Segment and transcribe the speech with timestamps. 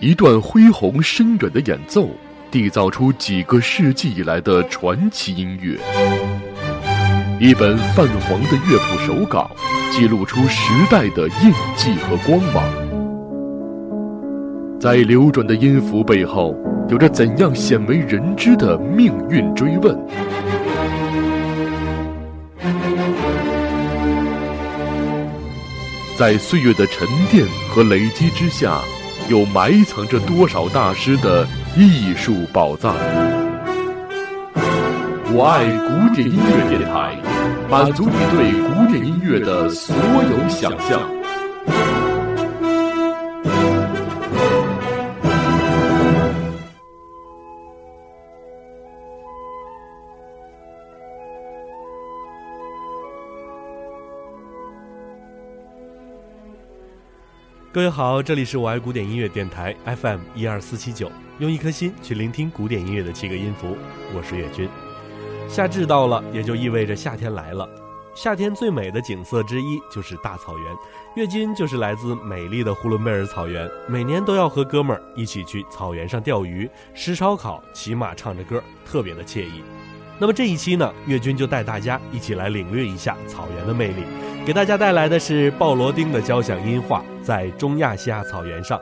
[0.00, 2.08] 一段恢宏深远的演奏，
[2.52, 5.76] 缔造出几个世纪以来的传奇音乐。
[7.40, 9.50] 一本泛黄的乐谱手稿，
[9.90, 12.62] 记录出时代的印记和光芒。
[14.78, 16.54] 在流转的音符背后，
[16.88, 19.98] 有着怎样鲜为人知的命运追问？
[26.16, 28.80] 在岁月的沉淀和累积之下，
[29.28, 31.46] 有埋藏着多少大师的
[31.76, 32.94] 艺术宝藏？
[35.30, 37.14] 我爱古典音乐电台，
[37.68, 41.17] 满足你对古典音乐的所有想象。
[57.78, 63.78] 各位好，这里是我爱古典音乐电台 FM 一二四七九，用一颗心去聆听古典音乐的七个音符。
[64.12, 64.68] 我是岳军。
[65.48, 67.68] 夏至到了，也就意味着夏天来了。
[68.16, 70.76] 夏天最美的景色之一就是大草原。
[71.14, 79.62] 岳军就是来自美丽的呼伦贝尔草原，每年都要和哥们儿一起去草原上钓鱼、吃烧烤、骑马、唱着歌，特别的惬意。
[80.20, 84.02] 那么这一期呢，岳军就带大家一起来领略一下草原的魅力。
[84.44, 88.80] 给大家带来的是鲍罗丁的交响音画，在中亚西亚草原上。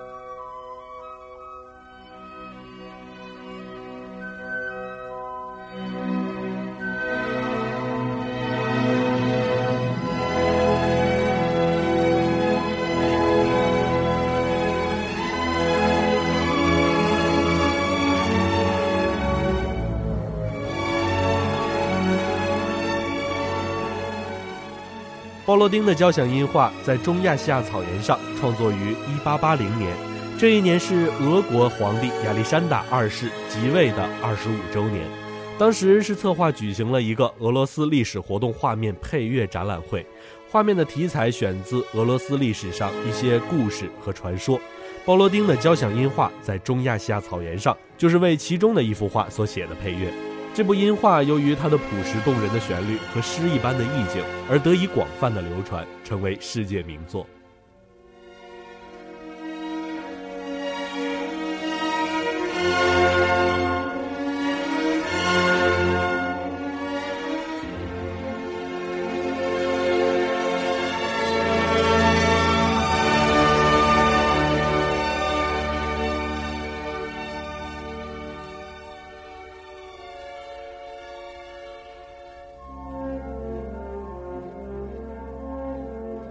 [25.46, 29.96] 鲍罗丁的交响音画在中亚西亚草原上创作于1880年，
[30.36, 35.06] 这一年是俄国皇帝亚历山大二世即位的25周年。
[35.56, 40.04] 当时是策划举行了一个俄罗斯历史活动画面配乐展览会，
[40.50, 44.60] 画面的题材选自俄罗斯历史上一些故事和传说。
[45.04, 50.12] 鲍罗丁的交响音画在中亚西亚草原上，就是为其中的一幅画所写的配乐。
[50.56, 57.26] 这部音画由于它的朴实动人的旋律和诗一般的意境，而得以广泛的流传，成为世界名作。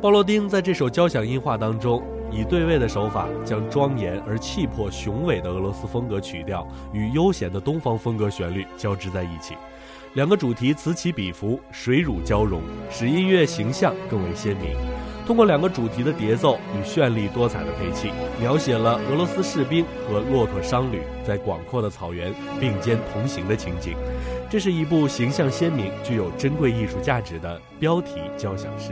[0.05, 1.99] 鲍罗丁在这首交响音画当中，
[2.31, 9.55] 以对位的手法，将庄严而气魄雄伟的俄罗斯风格曲调与悠闲的东方风格旋律交织在一起，
[10.13, 12.61] 两个主题此起彼伏，水乳交融，
[12.91, 14.77] 使音乐形象更为鲜明。
[15.25, 23.95] 通过两个主题的叠奏与绚丽多彩的配器，描写了俄罗斯士兵和骆驼商旅在广阔的草原并肩同行的情景。
[24.51, 28.91] 这是一部形象鲜明、具有珍贵艺术价值的标题交响诗。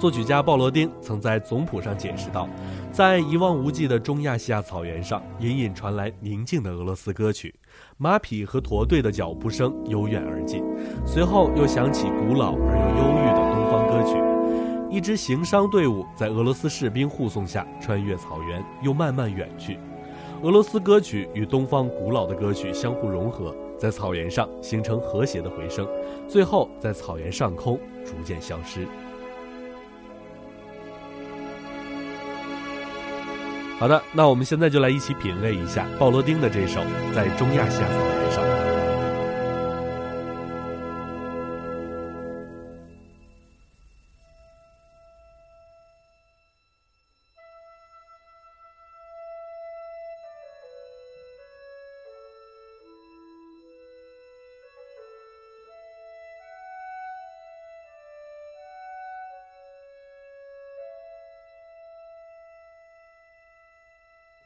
[0.00, 2.48] 作曲家鲍罗丁曾在总谱上解释道
[2.90, 7.54] ：“在一望无际的中亚西亚草原上，隐隐传来宁静的俄罗斯歌曲，
[7.98, 10.64] 马匹和驼队的脚步声由远而近，
[11.06, 14.16] 随后又响起古老而又忧郁的东方歌曲。
[14.90, 19.78] 一支行商队伍在俄罗斯士兵护送下穿越草原，又慢慢远去。
[20.40, 25.86] 俄罗斯歌曲与东方古老的歌曲相互融合，在草原上形成和谐的回声，
[26.26, 28.88] 最后在草原上空逐渐消失。”
[33.80, 36.82] 好的，那我们现在就来一起品味一下鲍罗丁的这首
[37.14, 37.88] 《在中亚西亚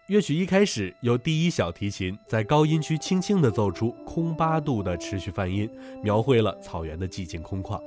[0.09, 5.67] 乐曲一开始由第一小提琴在高音区轻轻地奏出空八度的持续泛音，
[6.03, 7.81] 描绘了草原的寂静空旷。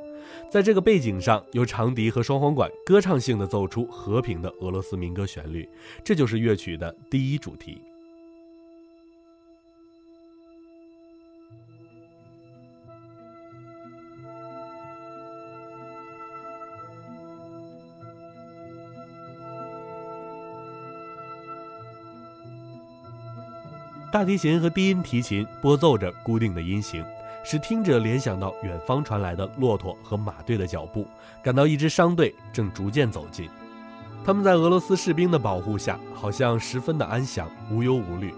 [0.50, 5.70] 在这个背景上，由长笛和双簧管歌唱性地奏出和平的俄罗斯民歌旋律，
[6.04, 7.84] 这就是乐曲的第一主题。
[24.10, 27.04] 大提琴和低音提琴拨奏着固定的音型，
[27.44, 31.06] 使听者联想到远方传来的骆驼和马队的脚步，
[31.44, 33.50] 感到一支商队正逐渐走近。
[34.26, 38.34] 他们在俄罗斯士兵的保护下，好像十分的安详，无忧无虑。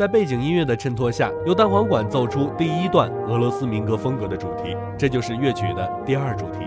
[0.00, 6.60] 在背景音乐的衬托下，由单簧管奏出第一段俄罗斯民歌风格的主题，这就是乐曲的第二主题。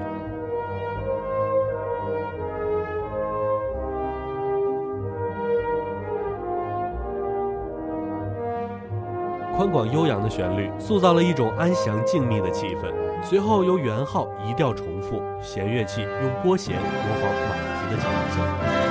[9.57, 12.93] 宽广悠扬的旋律塑造了一种安详静谧的气氛。
[13.23, 18.82] 随后由圆号移调重复，弦乐器用拨弦模仿马蹄的脚步声。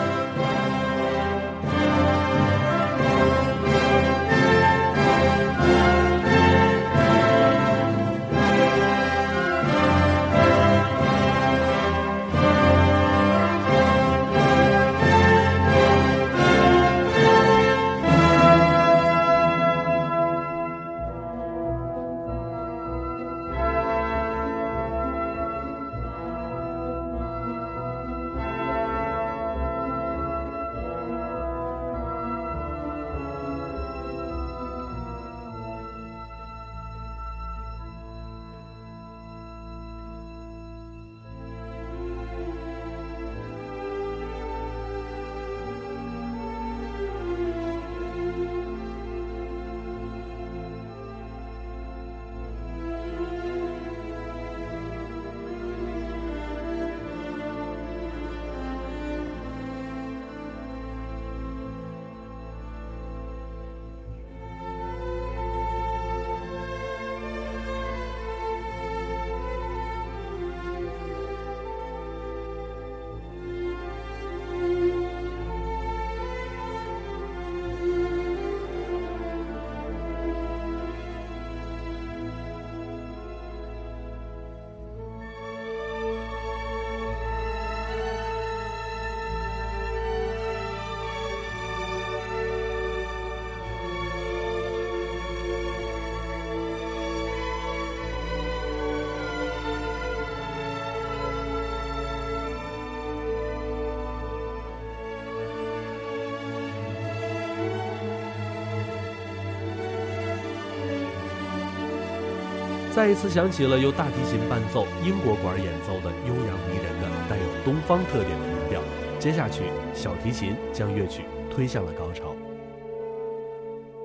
[112.94, 118.82] 再一次响起了由大提琴伴奏、英国管演奏的悠扬迷人的、带有东方特点的音调。
[119.18, 119.62] 接下去，
[119.94, 122.36] 小提琴将乐曲推向了高潮。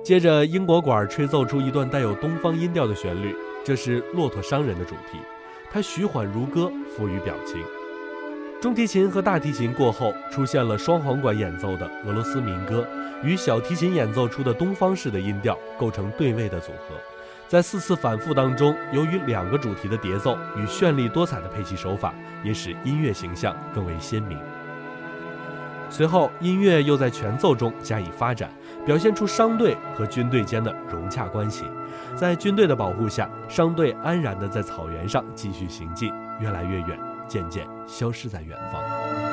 [0.02, 5.18] 接着，英国管吹奏出一段带有东方音调的旋律，这是《骆驼商人》的主题。
[5.70, 7.62] 它徐缓如歌，富于表情。
[8.58, 12.88] 中提琴和大提琴过后，出现了双簧管演奏的俄罗斯民歌，
[13.22, 16.96] 与小提琴演奏出的东方式的音调构成对位的组合。
[17.48, 22.12] 在四次反复当中，由于两个主题的叠奏与绚丽多彩的配器手法，
[22.44, 24.38] 也使音乐形象更为鲜明。
[25.88, 28.50] 随后，音乐又在全奏中加以发展，
[28.84, 31.64] 表现出商队和军队间的融洽关系。
[32.14, 39.27] 在军队的保护下，商队安然地在草原上继续行进，越来越远，渐渐消失在远方。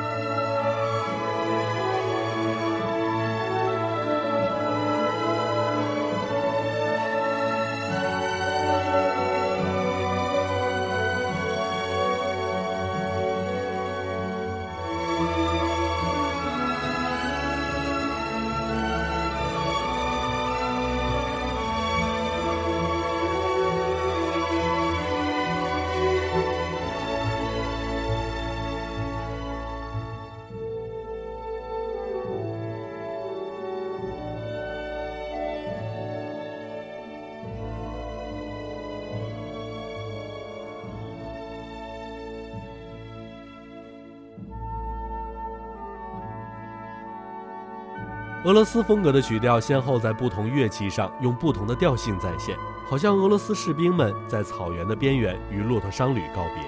[48.46, 52.56] 俄罗斯风格的曲调先后在不同乐器上用不同的调性再现，
[52.88, 56.62] 好像俄罗斯士兵们在草原的边缘与骆驼商旅告别，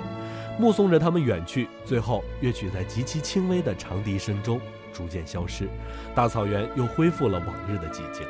[0.58, 1.68] 目送着他们远去。
[1.84, 4.60] 最后，乐曲在极其轻微的长笛声中
[4.92, 5.68] 逐渐消失，
[6.16, 8.26] 大草原又恢复了往日的寂静。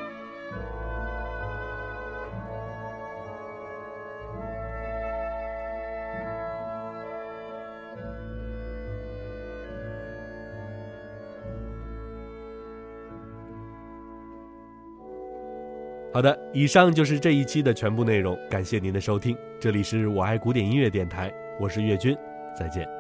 [16.10, 22.16] 好的，以上就是这一期的全部内容，感谢您的收听，这里是我爱古典音乐电台，我是岳军，
[22.58, 22.97] 再见。